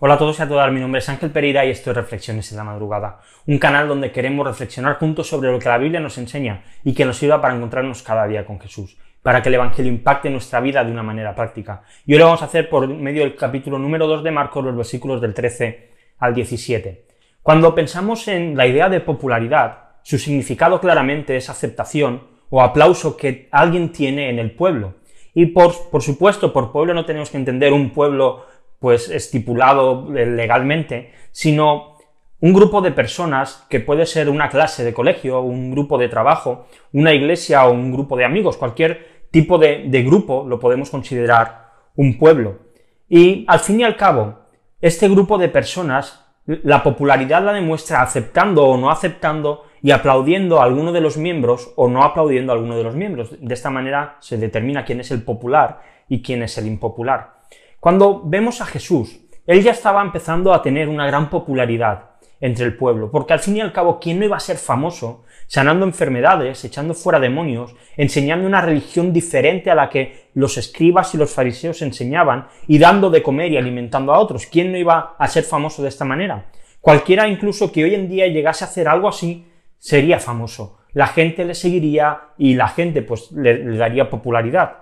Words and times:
Hola 0.00 0.14
a 0.14 0.18
todos 0.18 0.38
y 0.38 0.42
a 0.42 0.48
todas, 0.48 0.70
mi 0.70 0.78
nombre 0.78 1.00
es 1.00 1.08
Ángel 1.08 1.32
Pereira 1.32 1.66
y 1.66 1.70
esto 1.70 1.90
es 1.90 1.96
Reflexiones 1.96 2.52
en 2.52 2.58
la 2.58 2.62
Madrugada, 2.62 3.18
un 3.48 3.58
canal 3.58 3.88
donde 3.88 4.12
queremos 4.12 4.46
reflexionar 4.46 4.96
juntos 4.96 5.26
sobre 5.26 5.50
lo 5.50 5.58
que 5.58 5.68
la 5.68 5.76
Biblia 5.76 5.98
nos 5.98 6.18
enseña 6.18 6.62
y 6.84 6.94
que 6.94 7.04
nos 7.04 7.16
sirva 7.16 7.40
para 7.40 7.56
encontrarnos 7.56 8.04
cada 8.04 8.24
día 8.28 8.46
con 8.46 8.60
Jesús, 8.60 8.96
para 9.24 9.42
que 9.42 9.48
el 9.48 9.56
Evangelio 9.56 9.90
impacte 9.90 10.30
nuestra 10.30 10.60
vida 10.60 10.84
de 10.84 10.92
una 10.92 11.02
manera 11.02 11.34
práctica. 11.34 11.82
Y 12.06 12.12
hoy 12.12 12.20
lo 12.20 12.26
vamos 12.26 12.42
a 12.42 12.44
hacer 12.44 12.68
por 12.68 12.86
medio 12.86 13.22
del 13.22 13.34
capítulo 13.34 13.76
número 13.76 14.06
2 14.06 14.22
de 14.22 14.30
Marcos, 14.30 14.64
los 14.64 14.76
versículos 14.76 15.20
del 15.20 15.34
13 15.34 15.90
al 16.18 16.32
17. 16.32 17.04
Cuando 17.42 17.74
pensamos 17.74 18.28
en 18.28 18.56
la 18.56 18.68
idea 18.68 18.88
de 18.88 19.00
popularidad, 19.00 19.96
su 20.02 20.16
significado 20.16 20.80
claramente 20.80 21.36
es 21.36 21.50
aceptación 21.50 22.22
o 22.50 22.62
aplauso 22.62 23.16
que 23.16 23.48
alguien 23.50 23.90
tiene 23.90 24.30
en 24.30 24.38
el 24.38 24.52
pueblo. 24.52 24.94
Y 25.34 25.46
por, 25.46 25.90
por 25.90 26.02
supuesto, 26.02 26.52
por 26.52 26.70
pueblo 26.70 26.94
no 26.94 27.04
tenemos 27.04 27.30
que 27.30 27.36
entender 27.36 27.72
un 27.72 27.90
pueblo 27.90 28.46
pues 28.78 29.08
estipulado 29.10 30.08
legalmente, 30.10 31.12
sino 31.32 31.96
un 32.40 32.52
grupo 32.52 32.80
de 32.80 32.92
personas 32.92 33.66
que 33.68 33.80
puede 33.80 34.06
ser 34.06 34.28
una 34.28 34.48
clase 34.48 34.84
de 34.84 34.94
colegio, 34.94 35.40
un 35.40 35.72
grupo 35.72 35.98
de 35.98 36.08
trabajo, 36.08 36.66
una 36.92 37.12
iglesia 37.12 37.66
o 37.66 37.72
un 37.72 37.92
grupo 37.92 38.16
de 38.16 38.24
amigos, 38.24 38.56
cualquier 38.56 39.26
tipo 39.30 39.58
de, 39.58 39.84
de 39.88 40.02
grupo 40.04 40.44
lo 40.46 40.60
podemos 40.60 40.90
considerar 40.90 41.70
un 41.96 42.16
pueblo. 42.16 42.60
Y 43.08 43.44
al 43.48 43.58
fin 43.58 43.80
y 43.80 43.84
al 43.84 43.96
cabo, 43.96 44.38
este 44.80 45.08
grupo 45.08 45.38
de 45.38 45.48
personas, 45.48 46.24
la 46.46 46.82
popularidad 46.82 47.42
la 47.42 47.52
demuestra 47.52 48.02
aceptando 48.02 48.64
o 48.64 48.76
no 48.76 48.90
aceptando 48.90 49.64
y 49.82 49.90
aplaudiendo 49.90 50.60
a 50.60 50.64
alguno 50.64 50.92
de 50.92 51.00
los 51.00 51.16
miembros 51.16 51.72
o 51.76 51.88
no 51.88 52.04
aplaudiendo 52.04 52.52
a 52.52 52.54
alguno 52.56 52.76
de 52.76 52.84
los 52.84 52.94
miembros. 52.94 53.34
De 53.40 53.54
esta 53.54 53.70
manera 53.70 54.16
se 54.20 54.38
determina 54.38 54.84
quién 54.84 55.00
es 55.00 55.10
el 55.10 55.22
popular 55.22 55.80
y 56.08 56.22
quién 56.22 56.42
es 56.42 56.56
el 56.56 56.66
impopular. 56.66 57.37
Cuando 57.80 58.22
vemos 58.24 58.60
a 58.60 58.66
Jesús, 58.66 59.20
él 59.46 59.62
ya 59.62 59.70
estaba 59.70 60.02
empezando 60.02 60.52
a 60.52 60.62
tener 60.62 60.88
una 60.88 61.06
gran 61.06 61.30
popularidad 61.30 62.10
entre 62.40 62.64
el 62.64 62.76
pueblo, 62.76 63.10
porque 63.10 63.32
al 63.32 63.38
fin 63.40 63.56
y 63.56 63.60
al 63.60 63.72
cabo, 63.72 63.98
¿quién 64.00 64.18
no 64.18 64.24
iba 64.24 64.36
a 64.36 64.40
ser 64.40 64.56
famoso 64.56 65.24
sanando 65.46 65.86
enfermedades, 65.86 66.64
echando 66.64 66.92
fuera 66.92 67.18
demonios, 67.18 67.74
enseñando 67.96 68.46
una 68.46 68.60
religión 68.60 69.12
diferente 69.12 69.70
a 69.70 69.74
la 69.74 69.88
que 69.88 70.28
los 70.34 70.58
escribas 70.58 71.14
y 71.14 71.18
los 71.18 71.32
fariseos 71.32 71.80
enseñaban 71.82 72.48
y 72.66 72.78
dando 72.78 73.10
de 73.10 73.22
comer 73.22 73.52
y 73.52 73.56
alimentando 73.56 74.12
a 74.12 74.18
otros? 74.18 74.46
¿Quién 74.46 74.72
no 74.72 74.78
iba 74.78 75.14
a 75.18 75.28
ser 75.28 75.44
famoso 75.44 75.82
de 75.82 75.88
esta 75.88 76.04
manera? 76.04 76.46
Cualquiera 76.80 77.28
incluso 77.28 77.72
que 77.72 77.84
hoy 77.84 77.94
en 77.94 78.08
día 78.08 78.26
llegase 78.26 78.64
a 78.64 78.68
hacer 78.68 78.88
algo 78.88 79.08
así 79.08 79.46
sería 79.78 80.18
famoso. 80.18 80.78
La 80.92 81.06
gente 81.06 81.44
le 81.44 81.54
seguiría 81.54 82.20
y 82.38 82.54
la 82.54 82.68
gente 82.68 83.02
pues 83.02 83.30
le, 83.32 83.64
le 83.64 83.76
daría 83.76 84.10
popularidad. 84.10 84.78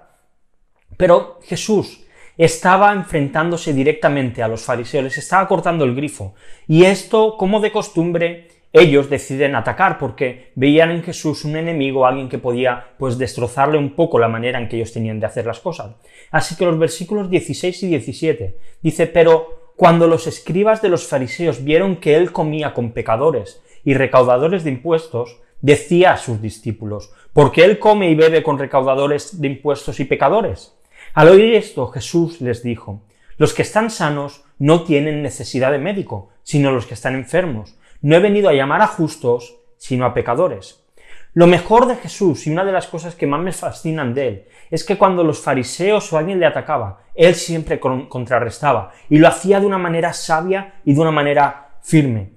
Pero 0.96 1.38
Jesús, 1.42 2.05
estaba 2.36 2.92
enfrentándose 2.92 3.72
directamente 3.72 4.42
a 4.42 4.48
los 4.48 4.62
fariseos, 4.62 5.04
les 5.04 5.18
estaba 5.18 5.48
cortando 5.48 5.84
el 5.84 5.94
grifo. 5.94 6.34
Y 6.66 6.84
esto, 6.84 7.36
como 7.36 7.60
de 7.60 7.72
costumbre, 7.72 8.48
ellos 8.72 9.08
deciden 9.08 9.54
atacar 9.54 9.98
porque 9.98 10.52
veían 10.54 10.90
en 10.90 11.02
Jesús 11.02 11.46
un 11.46 11.56
enemigo, 11.56 12.06
alguien 12.06 12.28
que 12.28 12.38
podía 12.38 12.88
pues 12.98 13.16
destrozarle 13.16 13.78
un 13.78 13.94
poco 13.94 14.18
la 14.18 14.28
manera 14.28 14.58
en 14.58 14.68
que 14.68 14.76
ellos 14.76 14.92
tenían 14.92 15.18
de 15.18 15.26
hacer 15.26 15.46
las 15.46 15.60
cosas. 15.60 15.94
Así 16.30 16.56
que 16.56 16.66
los 16.66 16.78
versículos 16.78 17.30
16 17.30 17.82
y 17.84 17.86
17 17.88 18.56
dice, 18.82 19.06
pero 19.06 19.72
cuando 19.76 20.06
los 20.06 20.26
escribas 20.26 20.82
de 20.82 20.90
los 20.90 21.06
fariseos 21.06 21.64
vieron 21.64 21.96
que 21.96 22.16
él 22.16 22.32
comía 22.32 22.74
con 22.74 22.92
pecadores 22.92 23.62
y 23.82 23.94
recaudadores 23.94 24.62
de 24.62 24.72
impuestos, 24.72 25.40
decía 25.62 26.12
a 26.12 26.18
sus 26.18 26.42
discípulos, 26.42 27.12
¿por 27.32 27.52
qué 27.52 27.64
él 27.64 27.78
come 27.78 28.10
y 28.10 28.14
bebe 28.14 28.42
con 28.42 28.58
recaudadores 28.58 29.40
de 29.40 29.48
impuestos 29.48 30.00
y 30.00 30.04
pecadores? 30.04 30.75
Al 31.16 31.28
oír 31.28 31.54
esto, 31.54 31.86
Jesús 31.86 32.42
les 32.42 32.62
dijo, 32.62 33.00
los 33.38 33.54
que 33.54 33.62
están 33.62 33.88
sanos 33.88 34.44
no 34.58 34.84
tienen 34.84 35.22
necesidad 35.22 35.72
de 35.72 35.78
médico, 35.78 36.28
sino 36.42 36.72
los 36.72 36.84
que 36.84 36.92
están 36.92 37.14
enfermos. 37.14 37.78
No 38.02 38.16
he 38.16 38.20
venido 38.20 38.50
a 38.50 38.52
llamar 38.52 38.82
a 38.82 38.86
justos, 38.86 39.56
sino 39.78 40.04
a 40.04 40.12
pecadores. 40.12 40.84
Lo 41.32 41.46
mejor 41.46 41.86
de 41.86 41.96
Jesús 41.96 42.46
y 42.46 42.50
una 42.50 42.66
de 42.66 42.72
las 42.72 42.86
cosas 42.86 43.14
que 43.14 43.26
más 43.26 43.40
me 43.40 43.52
fascinan 43.52 44.12
de 44.12 44.28
él 44.28 44.44
es 44.70 44.84
que 44.84 44.98
cuando 44.98 45.24
los 45.24 45.40
fariseos 45.40 46.12
o 46.12 46.18
alguien 46.18 46.38
le 46.38 46.44
atacaba, 46.44 47.00
él 47.14 47.34
siempre 47.34 47.80
contrarrestaba 47.80 48.92
y 49.08 49.16
lo 49.16 49.26
hacía 49.26 49.58
de 49.58 49.64
una 49.64 49.78
manera 49.78 50.12
sabia 50.12 50.74
y 50.84 50.92
de 50.92 51.00
una 51.00 51.12
manera 51.12 51.78
firme. 51.80 52.32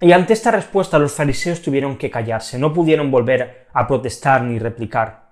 Y 0.00 0.12
ante 0.12 0.32
esta 0.32 0.50
respuesta 0.50 0.98
los 0.98 1.12
fariseos 1.12 1.60
tuvieron 1.60 1.98
que 1.98 2.10
callarse, 2.10 2.58
no 2.58 2.72
pudieron 2.72 3.10
volver 3.10 3.66
a 3.74 3.86
protestar 3.86 4.44
ni 4.44 4.58
replicar. 4.58 5.27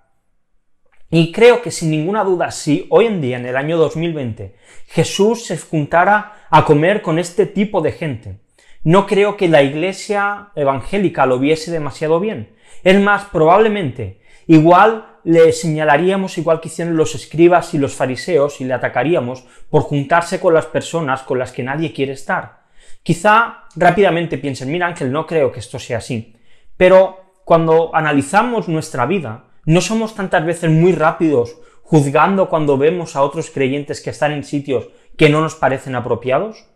Y 1.10 1.30
creo 1.32 1.62
que 1.62 1.70
sin 1.70 1.90
ninguna 1.90 2.24
duda, 2.24 2.50
si 2.50 2.86
hoy 2.90 3.06
en 3.06 3.20
día, 3.20 3.36
en 3.36 3.46
el 3.46 3.56
año 3.56 3.76
2020, 3.76 4.56
Jesús 4.88 5.44
se 5.44 5.56
juntara 5.56 6.46
a 6.50 6.64
comer 6.64 7.00
con 7.02 7.18
este 7.18 7.46
tipo 7.46 7.80
de 7.80 7.92
gente, 7.92 8.40
no 8.82 9.06
creo 9.06 9.36
que 9.36 9.48
la 9.48 9.62
iglesia 9.62 10.50
evangélica 10.54 11.26
lo 11.26 11.40
viese 11.40 11.72
demasiado 11.72 12.20
bien. 12.20 12.54
Es 12.84 13.00
más, 13.00 13.24
probablemente, 13.24 14.20
igual 14.46 15.16
le 15.24 15.52
señalaríamos 15.52 16.38
igual 16.38 16.60
que 16.60 16.68
hicieron 16.68 16.96
los 16.96 17.16
escribas 17.16 17.74
y 17.74 17.78
los 17.78 17.96
fariseos 17.96 18.60
y 18.60 18.64
le 18.64 18.74
atacaríamos 18.74 19.44
por 19.70 19.82
juntarse 19.82 20.38
con 20.38 20.54
las 20.54 20.66
personas 20.66 21.22
con 21.22 21.40
las 21.40 21.50
que 21.50 21.64
nadie 21.64 21.92
quiere 21.92 22.12
estar. 22.12 22.60
Quizá 23.02 23.64
rápidamente 23.74 24.38
piensen, 24.38 24.70
mira 24.70 24.86
Ángel, 24.86 25.10
no 25.10 25.26
creo 25.26 25.50
que 25.50 25.58
esto 25.58 25.80
sea 25.80 25.98
así. 25.98 26.36
Pero 26.76 27.40
cuando 27.44 27.90
analizamos 27.92 28.68
nuestra 28.68 29.04
vida, 29.04 29.45
¿No 29.66 29.80
somos 29.80 30.14
tantas 30.14 30.46
veces 30.46 30.70
muy 30.70 30.92
rápidos 30.92 31.58
juzgando 31.82 32.48
cuando 32.48 32.78
vemos 32.78 33.16
a 33.16 33.22
otros 33.22 33.50
creyentes 33.50 34.00
que 34.00 34.10
están 34.10 34.30
en 34.30 34.44
sitios 34.44 34.90
que 35.18 35.28
no 35.28 35.40
nos 35.40 35.56
parecen 35.56 35.96
apropiados? 35.96 36.66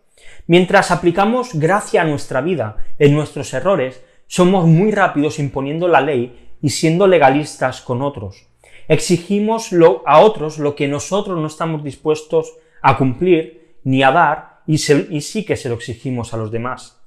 Mientras 0.48 0.90
aplicamos 0.90 1.54
gracia 1.54 2.02
a 2.02 2.04
nuestra 2.04 2.40
vida 2.40 2.78
en 2.98 3.14
nuestros 3.14 3.54
errores, 3.54 4.02
somos 4.26 4.66
muy 4.66 4.90
rápidos 4.90 5.38
imponiendo 5.38 5.86
la 5.86 6.00
ley 6.00 6.50
y 6.60 6.70
siendo 6.70 7.06
legalistas 7.06 7.80
con 7.80 8.02
otros. 8.02 8.48
Exigimos 8.88 9.70
a 10.04 10.18
otros 10.18 10.58
lo 10.58 10.74
que 10.74 10.88
nosotros 10.88 11.38
no 11.38 11.46
estamos 11.46 11.84
dispuestos 11.84 12.54
a 12.82 12.98
cumplir 12.98 13.76
ni 13.84 14.02
a 14.02 14.10
dar 14.10 14.62
y, 14.66 14.74
y 14.74 15.20
sí 15.20 15.44
que 15.44 15.54
se 15.54 15.68
lo 15.68 15.76
exigimos 15.76 16.34
a 16.34 16.38
los 16.38 16.50
demás. 16.50 17.00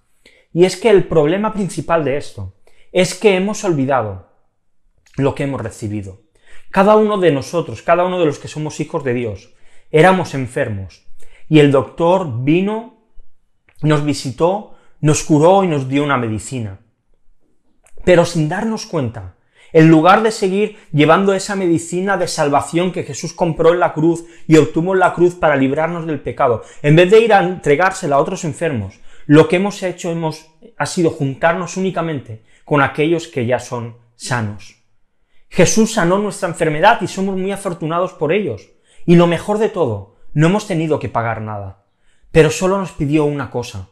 Y 0.53 0.63
es 0.63 0.77
que 0.77 0.89
el 0.89 1.03
problema 1.09 1.51
principal 1.51 2.05
de 2.05 2.15
esto 2.15 2.53
es 2.93 3.13
que 3.15 3.35
hemos 3.35 3.65
olvidado 3.65 4.32
lo 5.17 5.35
que 5.35 5.43
hemos 5.43 5.61
recibido. 5.61 6.21
Cada 6.71 6.95
uno 6.95 7.17
de 7.17 7.31
nosotros, 7.31 7.81
cada 7.81 8.03
uno 8.05 8.19
de 8.19 8.25
los 8.25 8.39
que 8.39 8.47
somos 8.47 8.79
hijos 8.79 9.03
de 9.03 9.13
Dios, 9.13 9.53
éramos 9.91 10.33
enfermos 10.33 11.05
y 11.47 11.59
el 11.59 11.71
doctor 11.71 12.43
vino, 12.43 13.05
nos 13.81 14.03
visitó, 14.03 14.75
nos 15.01 15.23
curó 15.23 15.63
y 15.63 15.67
nos 15.67 15.87
dio 15.87 16.03
una 16.03 16.17
medicina. 16.17 16.79
Pero 18.05 18.25
sin 18.25 18.49
darnos 18.49 18.85
cuenta, 18.85 19.35
en 19.71 19.89
lugar 19.89 20.23
de 20.23 20.31
seguir 20.31 20.77
llevando 20.91 21.33
esa 21.33 21.55
medicina 21.55 22.17
de 22.17 22.27
salvación 22.27 22.91
que 22.91 23.03
Jesús 23.03 23.33
compró 23.33 23.73
en 23.73 23.79
la 23.79 23.93
cruz 23.93 24.23
y 24.47 24.57
obtuvo 24.57 24.93
en 24.93 24.99
la 24.99 25.13
cruz 25.13 25.35
para 25.35 25.55
librarnos 25.55 26.05
del 26.05 26.21
pecado, 26.21 26.63
en 26.81 26.95
vez 26.95 27.11
de 27.11 27.19
ir 27.19 27.33
a 27.33 27.43
entregársela 27.43 28.15
a 28.15 28.19
otros 28.19 28.45
enfermos, 28.45 28.99
lo 29.25 29.47
que 29.47 29.55
hemos 29.55 29.81
hecho 29.83 30.11
hemos, 30.11 30.47
ha 30.77 30.85
sido 30.85 31.09
juntarnos 31.09 31.77
únicamente 31.77 32.43
con 32.65 32.81
aquellos 32.81 33.27
que 33.27 33.45
ya 33.45 33.59
son 33.59 33.97
sanos. 34.15 34.82
Jesús 35.53 35.93
sanó 35.93 36.17
nuestra 36.17 36.49
enfermedad 36.49 36.99
y 37.01 37.07
somos 37.07 37.37
muy 37.37 37.51
afortunados 37.51 38.13
por 38.13 38.33
ellos. 38.33 38.71
Y 39.05 39.17
lo 39.17 39.27
mejor 39.27 39.59
de 39.59 39.69
todo, 39.69 40.15
no 40.33 40.47
hemos 40.47 40.65
tenido 40.65 40.97
que 40.97 41.09
pagar 41.09 41.41
nada. 41.41 41.85
Pero 42.31 42.49
solo 42.49 42.79
nos 42.79 42.93
pidió 42.93 43.25
una 43.25 43.51
cosa. 43.51 43.89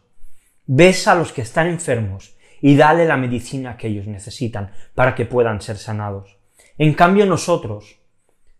Besa 0.65 1.11
a 1.11 1.15
los 1.15 1.31
que 1.31 1.43
están 1.43 1.67
enfermos 1.67 2.35
y 2.61 2.75
dale 2.77 3.05
la 3.05 3.15
medicina 3.15 3.77
que 3.77 3.89
ellos 3.89 4.07
necesitan 4.07 4.71
para 4.95 5.13
que 5.13 5.25
puedan 5.25 5.61
ser 5.61 5.77
sanados. 5.77 6.39
En 6.79 6.95
cambio 6.95 7.27
nosotros 7.27 7.99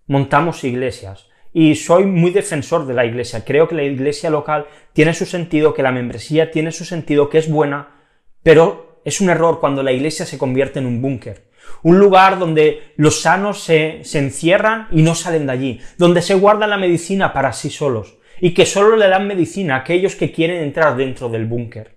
montamos 0.06 0.64
iglesias 0.64 1.28
y 1.52 1.74
soy 1.74 2.06
muy 2.06 2.30
defensor 2.30 2.86
de 2.86 2.94
la 2.94 3.06
iglesia. 3.06 3.44
Creo 3.44 3.68
que 3.68 3.74
la 3.74 3.84
iglesia 3.84 4.30
local 4.30 4.68
tiene 4.94 5.16
su 5.16 5.26
sentido, 5.26 5.74
que 5.74 5.82
la 5.82 5.92
membresía 5.92 6.52
tiene 6.52 6.72
su 6.72 6.86
sentido, 6.86 7.30
que 7.30 7.40
es 7.40 7.50
buena, 7.50 7.96
pero 8.44 9.02
es 9.06 9.22
un 9.22 9.32
error 9.32 9.60
cuando 9.60 9.82
la 9.82 9.92
iglesia 9.92 10.28
se 10.28 10.38
convierte 10.38 10.78
en 10.78 10.86
un 10.86 11.02
búnker 11.02 11.50
un 11.84 12.00
lugar 12.00 12.40
donde 12.40 12.94
los 12.98 13.22
sanos 13.22 13.64
se, 13.64 14.02
encierran 14.14 14.88
y 14.92 15.02
no 15.02 15.16
salen 15.16 15.46
de 15.46 15.52
allí, 15.52 15.82
donde 15.98 16.22
se 16.22 16.36
guarda 16.36 16.68
la 16.68 16.78
medicina 16.78 17.34
para 17.34 17.54
sí 17.54 17.70
solos, 17.70 18.18
y 18.40 18.54
que 18.54 18.66
solo 18.66 18.96
le 18.96 19.08
dan 19.08 19.28
medicina 19.28 19.76
a 19.76 19.80
aquellos 19.80 20.16
que 20.16 20.32
quieren 20.32 20.64
entrar 20.64 20.96
dentro 20.96 21.30
del 21.30 21.46
búnker. 21.46 21.96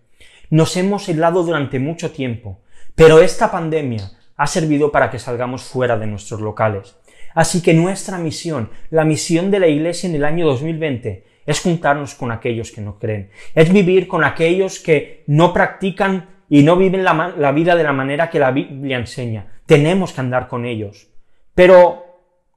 Nos 0.51 0.77
hemos 0.77 1.09
aislado 1.09 1.43
durante 1.43 1.79
mucho 1.79 2.11
tiempo, 2.11 2.61
pero 2.95 3.21
esta 3.21 3.51
pandemia 3.51 4.11
ha 4.37 4.47
servido 4.47 4.93
para 4.93 5.11
que 5.11 5.19
salgamos 5.19 5.63
fuera 5.63 5.97
de 5.97 6.07
nuestros 6.07 6.41
locales. 6.41 6.97
Así 7.35 7.63
que 7.63 7.75
nuestra 7.75 8.19
misión, 8.19 8.71
la 8.91 9.05
misión 9.05 9.51
de 9.51 9.59
la 9.59 9.67
Iglesia 9.67 10.09
en 10.09 10.15
el 10.15 10.25
año 10.25 10.47
2020, 10.47 11.25
es 11.47 11.61
juntarnos 11.61 12.15
con 12.15 12.31
aquellos 12.31 12.71
que 12.71 12.81
no 12.81 12.99
creen, 12.99 13.31
es 13.55 13.73
vivir 13.73 14.09
con 14.09 14.25
aquellos 14.25 14.79
que 14.79 15.25
no 15.27 15.53
practican 15.53 16.29
y 16.49 16.63
no 16.63 16.77
viven 16.77 17.05
la, 17.05 17.53
vida 17.53 17.75
de 17.75 17.83
la 17.83 17.93
manera 17.93 18.31
que 18.31 18.39
la 18.39 18.51
Biblia 18.51 18.99
enseña. 18.99 19.54
Tenemos 19.67 20.13
que 20.13 20.21
andar 20.21 20.49
con 20.49 20.65
ellos. 20.65 21.09
Pero, 21.55 22.05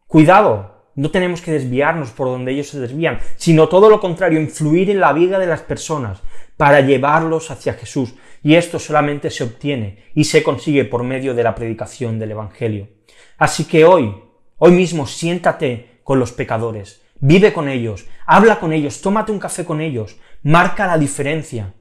cuidado, 0.08 0.78
No 0.98 1.12
tenemos 1.12 1.42
que 1.42 1.52
desviarnos 1.52 2.10
por 2.10 2.26
donde 2.26 2.52
ellos 2.52 2.70
se 2.70 2.80
desvían, 2.80 3.20
sino 3.36 3.70
todo 3.70 3.88
lo 3.88 4.00
contrario, 4.00 4.42
influir 4.42 4.90
en 4.90 5.00
la 5.00 5.14
vida 5.14 5.38
de 5.38 5.46
las 5.46 5.62
personas 5.62 6.24
para 6.58 6.82
llevarlos 6.82 7.52
hacia 7.52 7.74
Jesús. 7.74 8.16
Y 8.42 8.56
esto 8.56 8.80
solamente 8.80 9.30
se 9.30 9.44
obtiene 9.44 10.06
y 10.16 10.24
se 10.24 10.42
consigue 10.42 10.86
por 10.86 11.04
medio 11.04 11.36
de 11.36 11.44
la 11.44 11.54
predicación 11.54 12.18
del 12.18 12.32
Evangelio. 12.32 12.88
Así 13.38 13.66
que 13.66 13.86
hoy, 13.86 14.12
hoy 14.58 14.72
mismo 14.72 15.06
siéntate 15.06 16.00
con 16.04 16.18
los 16.18 16.32
pecadores, 16.32 17.04
vive 17.20 17.54
con 17.54 17.70
ellos, 17.70 18.08
habla 18.26 18.60
con 18.60 18.74
ellos, 18.74 19.00
tómate 19.00 19.32
un 19.32 19.40
café 19.40 19.66
con 19.66 19.82
ellos, 19.82 20.18
marca 20.42 20.88
la 20.88 20.98
diferencia. 20.98 21.76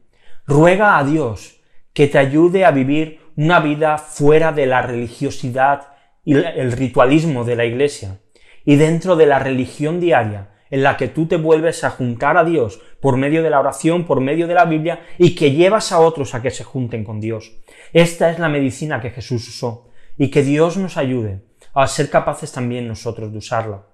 Ruega 0.47 0.99
a 0.99 1.05
Dios 1.05 1.59
que 1.95 2.07
te 2.07 2.19
ayude 2.19 2.67
a 2.67 2.71
vivir 2.71 3.21
una 3.37 3.61
vida 3.61 3.99
fuera 3.99 4.53
de 4.53 4.67
la 4.67 4.83
religiosidad 4.83 5.89
y 6.25 6.35
el 6.35 6.73
ritualismo 6.73 7.45
de 7.45 7.57
la 7.57 7.65
iglesia 7.65 8.19
y 8.65 8.77
dentro 8.77 9.17
de 9.17 9.27
la 9.27 9.39
religión 9.39 10.01
diaria 10.01 10.51
en 10.71 10.83
la 10.83 10.97
que 10.97 11.09
tú 11.09 11.27
te 11.27 11.37
vuelves 11.37 11.85
a 11.85 11.91
juntar 11.91 12.37
a 12.37 12.45
Dios 12.45 12.81
por 13.01 13.17
medio 13.17 13.43
de 13.43 13.51
la 13.51 13.61
oración, 13.61 14.05
por 14.05 14.21
medio 14.21 14.49
de 14.49 14.55
la 14.55 14.65
Biblia 14.65 15.01
y 15.19 15.35
que 15.35 15.53
llevas 15.53 15.93
a 15.93 16.01
otros 16.01 16.35
a 16.35 16.43
que 16.43 16.51
se 16.51 16.65
junten 16.65 17.05
con 17.05 17.21
Dios. 17.21 17.53
Esta 17.93 18.31
es 18.31 18.39
la 18.39 18.49
medicina 18.49 19.01
que 19.01 19.11
Jesús 19.11 19.47
usó 19.49 19.91
y 20.19 20.31
que 20.31 20.43
Dios 20.43 20.77
nos 20.77 20.97
ayude 20.97 21.43
a 21.75 21.87
ser 21.87 22.11
capaces 22.11 22.51
también 22.53 22.89
nosotros 22.89 23.31
de 23.31 23.39
usarla. 23.39 23.87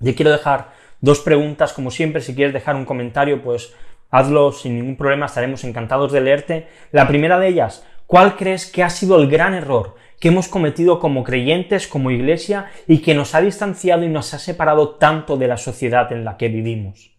Yo 0.00 0.14
quiero 0.14 0.30
dejar 0.30 0.72
dos 1.00 1.20
preguntas, 1.20 1.72
como 1.72 1.90
siempre, 1.90 2.20
si 2.20 2.34
quieres 2.34 2.52
dejar 2.52 2.76
un 2.76 2.84
comentario, 2.84 3.42
pues 3.42 3.72
hazlo 4.10 4.52
sin 4.52 4.74
ningún 4.74 4.96
problema, 4.96 5.26
estaremos 5.26 5.64
encantados 5.64 6.12
de 6.12 6.20
leerte. 6.20 6.68
La 6.92 7.08
primera 7.08 7.38
de 7.38 7.48
ellas, 7.48 7.86
¿cuál 8.08 8.36
crees 8.36 8.66
que 8.66 8.82
ha 8.82 8.90
sido 8.90 9.20
el 9.20 9.28
gran 9.28 9.54
error 9.54 9.94
que 10.18 10.28
hemos 10.28 10.48
cometido 10.48 10.98
como 10.98 11.22
creyentes, 11.22 11.86
como 11.86 12.10
iglesia, 12.10 12.66
y 12.88 12.98
que 12.98 13.14
nos 13.14 13.36
ha 13.36 13.40
distanciado 13.40 14.02
y 14.02 14.08
nos 14.08 14.34
ha 14.34 14.40
separado 14.40 14.96
tanto 14.96 15.36
de 15.36 15.46
la 15.46 15.58
sociedad 15.58 16.10
en 16.10 16.24
la 16.24 16.36
que 16.36 16.48
vivimos? 16.48 17.12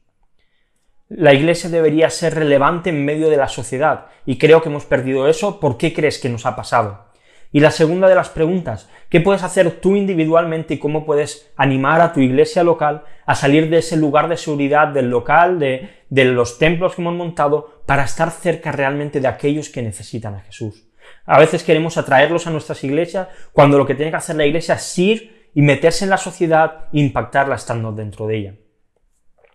La 1.07 1.33
iglesia 1.33 1.69
debería 1.69 2.09
ser 2.09 2.36
relevante 2.36 2.89
en 2.89 3.06
medio 3.06 3.30
de 3.30 3.38
la 3.38 3.47
sociedad, 3.47 4.07
y 4.25 4.38
creo 4.38 4.62
que 4.62 4.69
hemos 4.69 4.86
perdido 4.86 5.27
eso. 5.30 5.59
¿Por 5.59 5.77
qué 5.77 5.94
crees 5.94 6.19
que 6.19 6.30
nos 6.30 6.45
ha 6.45 6.56
pasado? 6.56 7.06
Y 7.51 7.62
la 7.62 7.71
segunda 7.71 8.07
de 8.07 8.13
las 8.13 8.30
preguntas, 8.30 8.89
¿qué 9.09 9.21
puedes 9.21 9.41
hacer 9.41 9.81
tú 9.81 9.95
individualmente 9.95 10.75
y 10.75 10.77
cómo 10.77 11.03
puedes 11.06 11.51
animar 11.56 12.00
a 12.00 12.13
tu 12.13 12.19
iglesia 12.19 12.63
local 12.63 13.03
a 13.25 13.33
salir 13.33 13.69
de 13.71 13.80
ese 13.80 13.97
lugar 13.97 14.30
de 14.30 14.38
seguridad 14.38 14.89
del 14.89 15.09
local, 15.09 15.57
de, 15.57 15.89
de 16.09 16.25
los 16.25 16.59
templos 16.59 16.95
que 16.95 17.01
hemos 17.01 17.15
montado, 17.15 17.79
para 17.89 18.03
estar 18.03 18.30
cerca 18.30 18.71
realmente 18.71 19.19
de 19.19 19.27
aquellos 19.27 19.69
que 19.69 19.81
necesitan 19.81 20.36
a 20.36 20.41
Jesús? 20.41 20.88
A 21.25 21.39
veces 21.39 21.63
queremos 21.63 21.97
atraerlos 21.97 22.45
a 22.45 22.51
nuestras 22.51 22.83
iglesias 22.83 23.30
cuando 23.51 23.80
lo 23.80 23.88
que 23.88 23.95
tiene 23.95 24.12
que 24.12 24.18
hacer 24.18 24.36
la 24.36 24.45
iglesia 24.45 24.75
es 24.75 25.00
ir 25.00 25.50
y 25.56 25.63
meterse 25.63 26.03
en 26.03 26.12
la 26.12 26.18
sociedad 26.18 26.86
e 26.94 27.00
impactarla 27.00 27.56
estando 27.56 27.91
dentro 27.91 28.27
de 28.27 28.38
ella. 28.38 28.53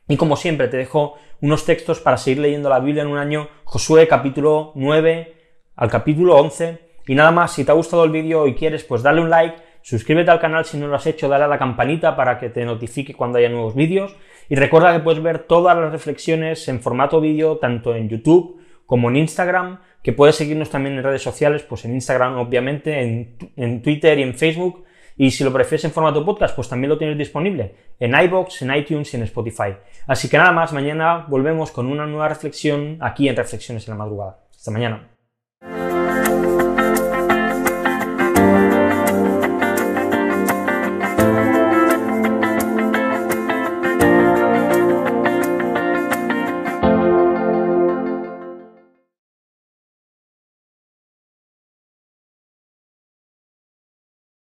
Y 0.08 0.16
como 0.16 0.34
siempre 0.34 0.66
te 0.66 0.78
dejo 0.78 1.14
unos 1.42 1.64
textos 1.64 2.00
para 2.00 2.16
seguir 2.16 2.40
leyendo 2.40 2.69
la 2.69 2.81
Biblia 2.81 3.04
en 3.04 3.10
un 3.10 3.19
año, 3.19 3.48
Josué 3.62 4.08
capítulo 4.08 4.72
9 4.75 5.34
al 5.76 5.88
capítulo 5.88 6.36
11, 6.36 6.81
y 7.06 7.14
nada 7.14 7.31
más, 7.31 7.52
si 7.52 7.64
te 7.64 7.70
ha 7.70 7.75
gustado 7.75 8.02
el 8.02 8.10
vídeo 8.10 8.48
y 8.48 8.56
quieres, 8.56 8.82
pues 8.82 9.04
dale 9.04 9.20
un 9.20 9.31
like, 9.31 9.62
suscríbete 9.84 10.31
al 10.31 10.40
canal 10.40 10.64
si 10.64 10.78
no 10.78 10.88
lo 10.88 10.96
has 10.96 11.06
hecho, 11.06 11.28
dale 11.28 11.44
a 11.44 11.48
la 11.48 11.58
campanita 11.58 12.16
para 12.16 12.38
que 12.38 12.48
te 12.48 12.64
notifique 12.64 13.12
cuando 13.12 13.38
haya 13.38 13.50
nuevos 13.50 13.75
vídeos. 13.75 14.16
Y 14.48 14.56
recuerda 14.56 14.94
que 14.94 15.00
puedes 15.00 15.22
ver 15.22 15.40
todas 15.40 15.76
las 15.76 15.92
reflexiones 15.92 16.66
en 16.69 16.81
formato 16.81 17.20
vídeo, 17.20 17.58
tanto 17.58 17.94
en 17.94 18.08
YouTube 18.08 18.60
como 18.86 19.10
en 19.10 19.16
Instagram, 19.16 19.81
que 20.02 20.12
puedes 20.12 20.36
seguirnos 20.36 20.70
también 20.70 20.96
en 20.96 21.02
redes 21.02 21.22
sociales, 21.22 21.62
pues 21.62 21.84
en 21.84 21.94
Instagram 21.94 22.38
obviamente, 22.38 23.00
en, 23.00 23.36
en 23.56 23.82
Twitter 23.82 24.19
y 24.19 24.22
en 24.22 24.34
Facebook. 24.34 24.84
Y 25.16 25.31
si 25.31 25.44
lo 25.44 25.52
prefieres 25.52 25.84
en 25.84 25.92
formato 25.92 26.25
podcast, 26.25 26.56
pues 26.56 26.69
también 26.69 26.88
lo 26.88 26.98
tienes 26.98 27.16
disponible 27.16 27.75
en 28.00 28.14
iBox, 28.14 28.62
en 28.62 28.75
iTunes 28.75 29.12
y 29.12 29.16
en 29.19 29.22
Spotify. 29.25 29.76
Así 30.06 30.28
que 30.28 30.38
nada 30.38 30.52
más, 30.52 30.72
mañana 30.72 31.26
volvemos 31.28 31.70
con 31.70 31.86
una 31.86 32.06
nueva 32.06 32.28
reflexión 32.28 32.98
aquí 33.00 33.28
en 33.28 33.36
Reflexiones 33.36 33.86
en 33.86 33.92
la 33.92 33.98
Madrugada. 33.98 34.38
Hasta 34.50 34.70
mañana. 34.70 35.13